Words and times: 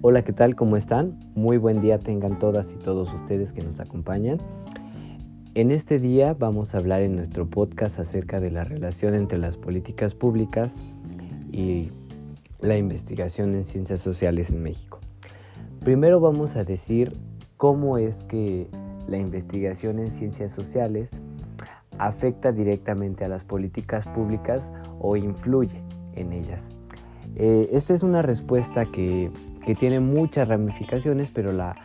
Hola, 0.00 0.22
¿qué 0.22 0.32
tal? 0.32 0.54
¿Cómo 0.54 0.76
están? 0.76 1.18
Muy 1.34 1.56
buen 1.56 1.80
día 1.80 1.98
tengan 1.98 2.38
todas 2.38 2.72
y 2.72 2.76
todos 2.76 3.12
ustedes 3.12 3.52
que 3.52 3.64
nos 3.64 3.80
acompañan. 3.80 4.38
En 5.54 5.72
este 5.72 5.98
día 5.98 6.36
vamos 6.38 6.72
a 6.72 6.78
hablar 6.78 7.02
en 7.02 7.16
nuestro 7.16 7.50
podcast 7.50 7.98
acerca 7.98 8.38
de 8.38 8.52
la 8.52 8.62
relación 8.62 9.16
entre 9.16 9.38
las 9.38 9.56
políticas 9.56 10.14
públicas 10.14 10.72
y 11.50 11.90
la 12.60 12.76
investigación 12.76 13.56
en 13.56 13.64
ciencias 13.64 14.00
sociales 14.00 14.50
en 14.50 14.62
México. 14.62 15.00
Primero 15.80 16.20
vamos 16.20 16.54
a 16.54 16.62
decir 16.62 17.16
cómo 17.56 17.98
es 17.98 18.22
que 18.28 18.68
la 19.08 19.18
investigación 19.18 19.98
en 19.98 20.12
ciencias 20.16 20.52
sociales 20.52 21.10
afecta 21.98 22.52
directamente 22.52 23.24
a 23.24 23.28
las 23.28 23.42
políticas 23.42 24.06
públicas 24.06 24.62
o 25.00 25.16
influye 25.16 25.82
en 26.14 26.32
ellas. 26.32 26.77
Eh, 27.36 27.70
esta 27.72 27.94
es 27.94 28.02
una 28.02 28.22
respuesta 28.22 28.86
que, 28.86 29.30
tiene 29.78 30.00
muchas 30.00 30.48
ramificaciones, 30.48 31.28
pero 31.34 31.52
la, 31.52 31.76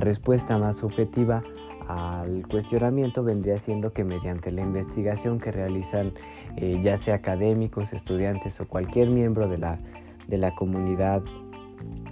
respuesta 0.00 0.58
más 0.58 0.84
objetiva 0.84 1.42
al 1.88 2.46
cuestionamiento 2.46 3.24
vendría 3.24 3.58
siendo 3.60 3.94
que 3.94 4.04
mediante 4.04 4.52
la 4.52 4.60
investigación 4.60 5.40
que 5.40 5.50
realizan 5.50 6.12
eh, 6.56 6.80
ya 6.82 6.98
sea 6.98 7.14
académicos, 7.14 7.94
estudiantes 7.94 8.60
o 8.60 8.68
cualquier 8.68 9.08
miembro 9.08 9.48
de 9.48 9.56
la, 9.56 10.54
comunidad 10.54 11.22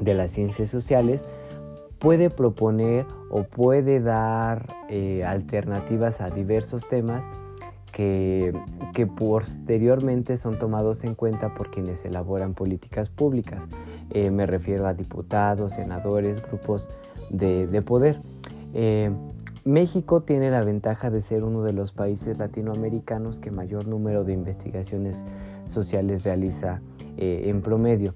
de 0.00 0.14
las 0.14 0.30
ciencias 0.30 0.70
sociales, 0.70 1.22
puede 1.98 2.30
proponer 2.30 3.04
o 3.30 3.44
puede 3.44 4.00
dar 4.00 4.74
eh, 4.88 5.24
alternativas 5.24 6.22
a 6.22 6.30
diversos 6.30 6.88
temas 6.88 7.22
que, 7.92 8.52
posteriormente 9.16 10.36
son 10.36 10.58
tomados 10.58 11.04
en 11.04 11.14
cuenta 11.14 11.54
por 11.54 11.70
quienes 11.70 12.04
elaboran 12.04 12.54
políticas 12.54 13.08
públicas. 13.08 13.62
Eh, 14.10 14.30
me 14.30 14.46
refiero 14.46 14.86
a 14.86 14.94
diputados, 14.94 15.74
senadores, 15.74 16.42
grupos 16.42 16.88
de, 17.30 17.82
poder. 17.82 18.20
Eh, 18.74 19.10
México 19.64 20.22
tiene 20.22 20.50
la 20.50 20.62
ventaja 20.64 21.10
de 21.10 21.22
ser 21.22 21.44
uno 21.44 21.62
de 21.62 21.72
los 21.72 21.92
países 21.92 22.38
latinoamericanos 22.38 23.38
que 23.38 23.50
mayor 23.50 23.86
número 23.86 24.24
de 24.24 24.32
investigaciones 24.32 25.22
sociales 25.68 26.24
realiza 26.24 26.80
eh, 27.16 27.44
en 27.46 27.62
promedio. 27.62 28.14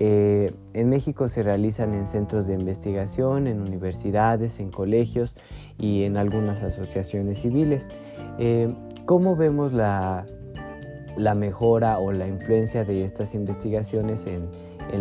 en 0.00 0.88
México 0.88 1.28
se 1.28 1.42
realizan 1.42 1.92
en 1.92 2.06
centros 2.06 2.46
de 2.46 2.54
investigación, 2.54 3.46
en 3.46 3.60
universidades, 3.60 4.60
en 4.60 4.70
colegios 4.70 5.34
y 5.76 6.04
en 6.04 6.16
algunas 6.16 6.62
asociaciones 6.62 7.38
civiles. 7.40 7.86
¿Cómo 9.08 9.36
vemos 9.36 9.72
la, 9.72 10.26
mejora 11.34 11.98
o 11.98 12.12
la 12.12 12.28
influencia 12.28 12.84
de 12.84 13.06
estas 13.06 13.34
investigaciones 13.34 14.26
en, 14.26 14.50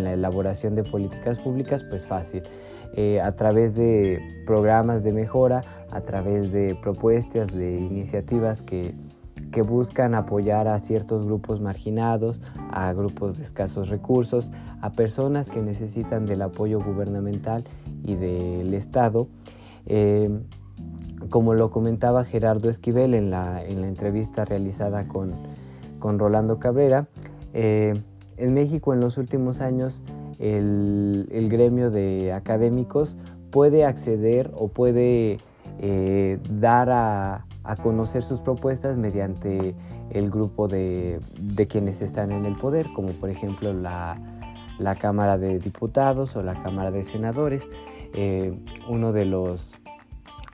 la 0.02 0.14
elaboración 0.14 0.75
de 0.75 0.86
políticas 0.86 1.38
públicas? 1.39 1.83
Pues 1.83 2.08
fácil. 2.08 2.44
Eh, 2.94 3.19
a 3.19 3.33
través 3.36 3.75
de 3.75 4.22
programas 4.45 5.03
de 5.03 5.11
mejora, 5.11 5.61
a 5.91 5.99
través 5.99 6.53
de 6.53 6.77
propuestas, 6.81 7.53
de 7.53 7.80
iniciativas 7.80 8.61
que, 8.61 8.95
buscan 9.67 10.16
apoyar 10.16 10.69
a 10.69 10.80
ciertos 10.80 11.25
grupos 11.25 11.59
marginados, 11.59 12.39
a 12.71 12.94
grupos 12.94 13.38
de 13.38 13.44
escasos 13.44 13.89
recursos, 13.89 14.52
a 14.81 14.92
personas 14.92 15.49
que 15.49 15.61
necesitan 15.61 16.27
del 16.27 16.44
apoyo 16.44 16.80
gubernamental 16.80 17.66
y 18.05 18.16
del 18.16 18.73
Estado. 18.73 19.27
Eh, 19.86 20.30
como 21.30 21.53
lo 21.53 21.72
comentaba 21.72 22.25
Gerardo 22.25 22.70
Esquivel 22.70 23.14
en 23.14 23.31
la, 23.31 23.64
entrevista 23.64 24.45
realizada 24.45 25.08
con, 25.08 25.33
Rolando 26.02 26.59
Cabrera, 26.59 27.08
eh, 27.53 27.94
en 28.38 28.53
México 28.53 28.94
en 28.94 29.02
los 29.02 29.17
últimos 29.17 29.59
años 29.59 30.02
el, 30.39 31.48
gremio 31.50 31.89
de 31.89 32.31
académicos 32.33 33.16
puede 33.52 33.86
acceder 33.86 34.52
o 34.55 34.67
puede 34.67 35.37
eh, 35.80 36.39
dar 36.49 36.89
a, 36.89 37.43
conocer 37.82 38.23
sus 38.23 38.39
propuestas 38.39 38.95
mediante 38.95 39.76
el 40.11 40.32
grupo 40.32 40.70
de, 40.70 41.20
quienes 41.67 42.02
están 42.02 42.32
en 42.32 42.45
el 42.45 42.55
poder, 42.55 42.87
como 42.95 43.10
por 43.10 43.30
ejemplo 43.30 43.73
la, 43.73 44.17
Cámara 45.02 45.37
de 45.37 45.60
Diputados 45.60 46.36
o 46.37 46.43
la 46.43 46.61
Cámara 46.64 46.92
de 46.92 47.04
Senadores. 47.04 47.67
Eh, 48.14 48.58
uno 48.87 49.11
de 49.11 49.26
los 49.26 49.73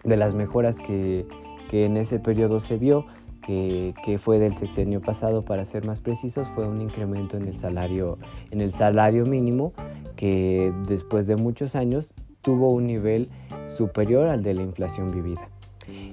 de 0.03 0.17
las 0.17 0.33
mejoras 0.33 0.77
que, 0.77 1.25
en 1.71 1.97
ese 1.97 2.19
periodo 2.19 2.59
se 2.59 2.77
vio, 2.77 3.05
que, 3.41 4.19
fue 4.21 4.39
del 4.39 4.55
sexenio 4.55 5.01
pasado 5.01 5.43
para 5.43 5.65
ser 5.65 5.85
más 5.85 5.99
precisos, 5.99 6.47
fue 6.55 6.67
un 6.67 6.81
incremento 6.81 7.37
en 7.37 7.47
el 7.47 7.57
salario, 7.57 8.17
en 8.51 8.61
el 8.61 8.71
salario 8.71 9.25
mínimo 9.25 9.73
que 10.15 10.71
después 10.87 11.27
de 11.27 11.35
muchos 11.35 11.75
años 11.75 12.13
tuvo 12.41 12.69
un 12.69 12.85
nivel 12.85 13.29
superior 13.67 14.27
al 14.27 14.43
de 14.43 14.53
la 14.53 14.61
inflación 14.61 15.11
vivida 15.11 15.49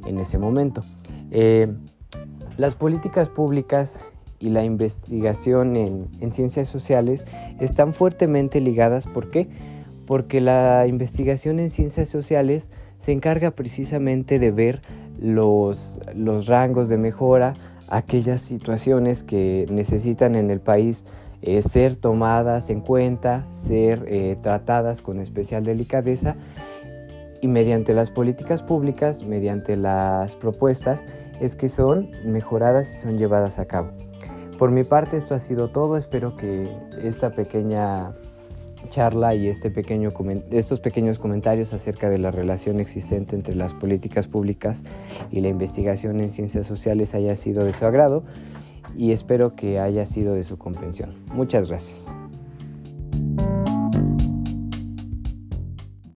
en 0.06 0.18
ese 0.18 0.38
momento. 0.38 0.82
Eh, 1.30 1.68
las 2.56 2.74
políticas 2.74 3.28
públicas 3.28 4.00
y 4.38 4.48
la 4.48 4.64
investigación 4.64 5.76
en, 5.76 6.08
en, 6.20 6.32
ciencias 6.32 6.68
sociales 6.68 7.26
están 7.60 7.92
fuertemente 7.92 8.60
ligadas. 8.60 9.06
¿Por 9.06 9.30
qué? 9.30 9.48
Porque 10.06 10.40
la 10.40 10.86
investigación 10.86 11.58
en 11.58 11.70
ciencias 11.70 12.08
sociales 12.08 12.70
se 13.00 13.12
encarga 13.12 13.50
precisamente 13.50 14.38
de 14.38 14.50
ver 14.50 14.82
los, 15.18 15.98
rangos 16.46 16.88
de 16.88 16.98
mejora, 16.98 17.54
aquellas 17.88 18.40
situaciones 18.40 19.22
que 19.24 19.66
necesitan 19.70 20.36
en 20.36 20.50
el 20.50 20.60
país 20.60 21.02
eh, 21.42 21.62
ser 21.62 21.96
tomadas 21.96 22.70
en 22.70 22.80
cuenta, 22.80 23.46
ser 23.52 24.04
eh, 24.06 24.36
tratadas 24.42 25.00
con 25.02 25.18
especial 25.18 25.64
delicadeza 25.64 26.36
y 27.40 27.48
mediante 27.48 27.94
las 27.94 28.10
políticas 28.10 28.62
públicas, 28.62 29.24
mediante 29.24 29.76
las 29.76 30.34
propuestas, 30.34 31.02
es 31.40 31.56
que 31.56 31.70
son 31.70 32.10
mejoradas 32.24 32.92
y 32.94 32.96
son 32.98 33.16
llevadas 33.16 33.58
a 33.58 33.64
cabo. 33.64 33.92
Por 34.58 34.70
mi 34.70 34.84
parte 34.84 35.16
esto 35.16 35.34
ha 35.34 35.38
sido 35.38 35.68
todo, 35.68 35.96
espero 35.96 36.36
que 36.36 36.68
esta 37.02 37.30
pequeña 37.30 38.12
charla 38.88 39.34
y 39.34 39.48
este 39.48 39.72
estos 40.50 40.80
pequeños 40.80 41.18
comentarios 41.18 41.72
acerca 41.72 42.08
de 42.08 42.18
la 42.18 42.30
relación 42.30 42.80
existente 42.80 43.36
entre 43.36 43.54
las 43.54 43.74
políticas 43.74 44.26
públicas 44.26 44.82
y 45.30 45.40
la 45.40 45.48
investigación 45.48 46.20
en 46.20 46.30
ciencias 46.30 46.66
sociales 46.66 47.14
haya 47.14 47.36
sido 47.36 47.64
de 47.64 47.72
su 47.72 47.84
agrado 47.86 48.22
y 48.96 49.12
espero 49.12 49.54
que 49.54 49.78
haya 49.78 50.06
sido 50.06 50.34
de 50.34 50.44
su 50.44 50.58
comprensión. 50.58 51.14
Muchas 51.32 51.68
gracias. 51.68 52.14